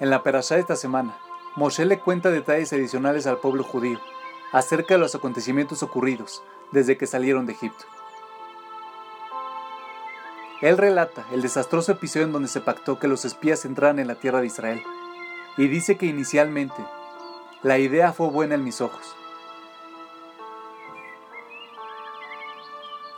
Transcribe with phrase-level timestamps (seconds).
[0.00, 1.16] En la perashá de esta semana,
[1.54, 4.00] Moshe le cuenta detalles adicionales al pueblo judío
[4.52, 6.42] acerca de los acontecimientos ocurridos
[6.72, 7.84] desde que salieron de Egipto.
[10.60, 14.14] Él relata el desastroso episodio en donde se pactó que los espías entraran en la
[14.14, 14.82] tierra de Israel,
[15.56, 16.84] y dice que inicialmente
[17.62, 19.14] la idea fue buena en mis ojos.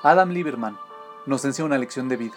[0.03, 0.79] Adam Lieberman
[1.25, 2.37] nos enseña una lección de vida.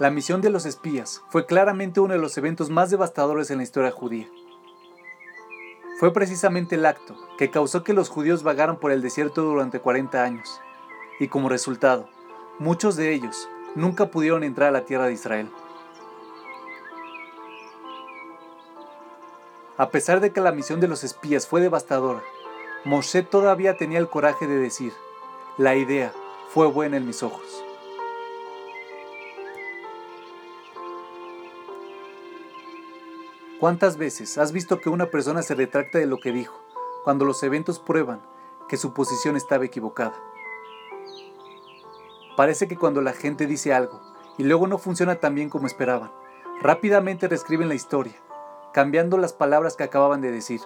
[0.00, 3.62] La misión de los espías fue claramente uno de los eventos más devastadores en la
[3.62, 4.28] historia judía.
[6.00, 10.20] Fue precisamente el acto que causó que los judíos vagaran por el desierto durante 40
[10.20, 10.60] años,
[11.20, 12.08] y como resultado,
[12.58, 15.48] muchos de ellos nunca pudieron entrar a la tierra de Israel.
[19.76, 22.24] A pesar de que la misión de los espías fue devastadora,
[22.84, 24.92] Moshe todavía tenía el coraje de decir,
[25.56, 26.12] la idea
[26.48, 27.64] fue buena en mis ojos.
[33.64, 36.54] ¿Cuántas veces has visto que una persona se retracta de lo que dijo
[37.02, 38.20] cuando los eventos prueban
[38.68, 40.12] que su posición estaba equivocada?
[42.36, 44.02] Parece que cuando la gente dice algo
[44.36, 46.12] y luego no funciona tan bien como esperaban,
[46.60, 48.12] rápidamente reescriben la historia,
[48.74, 50.60] cambiando las palabras que acababan de decir,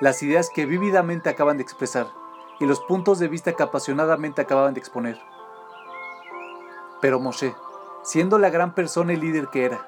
[0.00, 2.08] las ideas que vívidamente acaban de expresar
[2.58, 5.20] y los puntos de vista que apasionadamente acababan de exponer.
[7.00, 7.54] Pero Moshe,
[8.02, 9.86] siendo la gran persona y líder que era,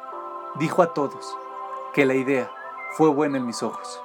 [0.61, 1.37] dijo a todos,
[1.95, 2.51] que la idea
[2.97, 4.03] fue buena en mis ojos.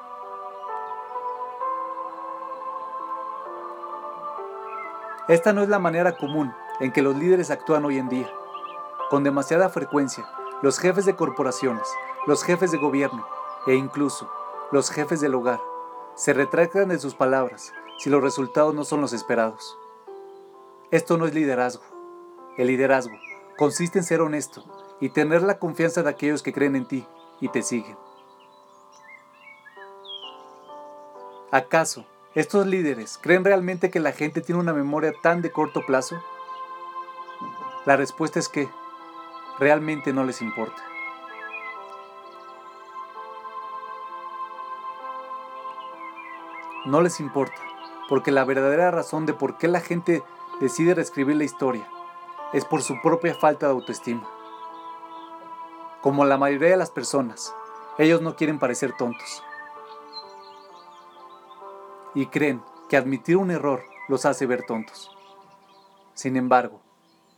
[5.27, 8.31] Esta no es la manera común en que los líderes actúan hoy en día.
[9.09, 10.29] Con demasiada frecuencia,
[10.61, 11.87] los jefes de corporaciones,
[12.27, 13.27] los jefes de gobierno
[13.65, 14.29] e incluso
[14.71, 15.59] los jefes del hogar
[16.13, 19.77] se retractan de sus palabras si los resultados no son los esperados.
[20.91, 21.83] Esto no es liderazgo.
[22.55, 23.15] El liderazgo
[23.57, 24.63] consiste en ser honesto
[24.99, 27.07] y tener la confianza de aquellos que creen en ti
[27.41, 27.97] y te siguen.
[31.51, 32.05] ¿Acaso
[32.35, 36.21] estos líderes creen realmente que la gente tiene una memoria tan de corto plazo?
[37.85, 38.69] La respuesta es que
[39.57, 40.83] realmente no les importa.
[46.85, 47.57] No les importa,
[48.07, 50.23] porque la verdadera razón de por qué la gente
[50.59, 51.87] decide reescribir la historia
[52.53, 54.27] es por su propia falta de autoestima.
[56.01, 57.53] Como la mayoría de las personas,
[57.97, 59.43] ellos no quieren parecer tontos.
[62.15, 65.11] Y creen que admitir un error los hace ver tontos.
[66.13, 66.81] Sin embargo,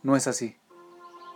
[0.02, 0.56] no es así.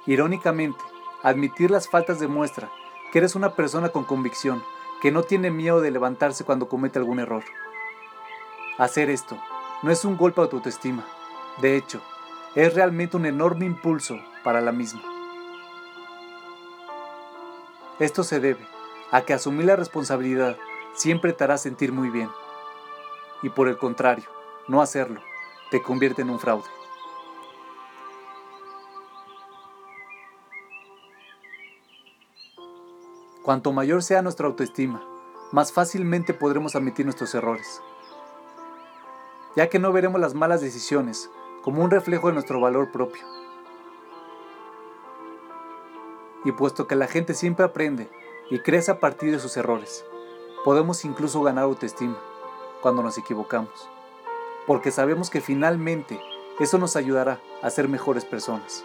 [0.06, 0.82] Irónicamente,
[1.22, 2.70] admitir las faltas demuestra
[3.10, 4.62] que eres una persona con convicción,
[5.02, 7.44] que no tiene miedo de levantarse cuando comete algún error.
[8.78, 9.36] Hacer esto
[9.82, 11.04] no es un golpe a tu autoestima,
[11.60, 12.02] de hecho,
[12.54, 15.15] es realmente un enorme impulso para la misma.
[17.98, 18.66] Esto se debe
[19.10, 20.58] a que asumir la responsabilidad
[20.94, 22.30] siempre te hará sentir muy bien.
[23.42, 24.26] Y por el contrario,
[24.68, 25.22] no hacerlo
[25.70, 26.68] te convierte en un fraude.
[33.42, 35.02] Cuanto mayor sea nuestra autoestima,
[35.52, 37.80] más fácilmente podremos admitir nuestros errores,
[39.54, 41.30] ya que no veremos las malas decisiones
[41.62, 43.22] como un reflejo de nuestro valor propio.
[46.46, 48.08] Y puesto que la gente siempre aprende
[48.50, 50.04] y crece a partir de sus errores,
[50.64, 52.16] podemos incluso ganar autoestima
[52.80, 53.90] cuando nos equivocamos,
[54.64, 56.20] porque sabemos que finalmente
[56.60, 58.84] eso nos ayudará a ser mejores personas.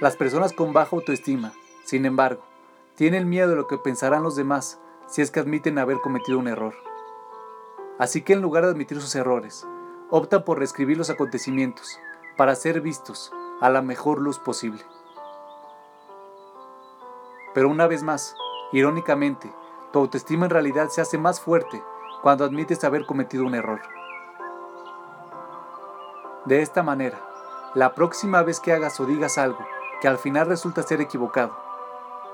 [0.00, 1.52] Las personas con baja autoestima,
[1.84, 2.42] sin embargo,
[2.96, 6.48] tienen miedo de lo que pensarán los demás si es que admiten haber cometido un
[6.48, 6.74] error.
[8.00, 9.68] Así que en lugar de admitir sus errores,
[10.10, 11.96] optan por reescribir los acontecimientos
[12.36, 14.84] para ser vistos a la mejor luz posible.
[17.54, 18.36] Pero una vez más,
[18.72, 19.52] irónicamente,
[19.92, 21.82] tu autoestima en realidad se hace más fuerte
[22.22, 23.80] cuando admites haber cometido un error.
[26.46, 27.18] De esta manera,
[27.74, 29.64] la próxima vez que hagas o digas algo
[30.00, 31.56] que al final resulta ser equivocado,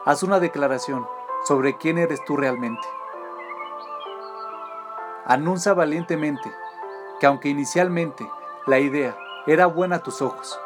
[0.04, 1.06] haz una declaración
[1.44, 2.86] sobre quién eres tú realmente.
[5.26, 6.50] Anuncia valientemente
[7.20, 8.28] que aunque inicialmente
[8.66, 9.16] la idea
[9.46, 10.58] era buena a tus ojos,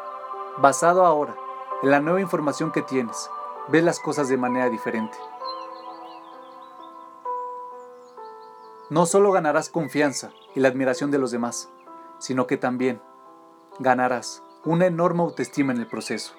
[0.57, 1.35] basado ahora
[1.83, 3.29] en la nueva información que tienes,
[3.67, 5.17] ves las cosas de manera diferente.
[8.89, 11.69] No solo ganarás confianza y la admiración de los demás,
[12.19, 13.01] sino que también
[13.79, 16.33] ganarás una enorme autoestima en el proceso.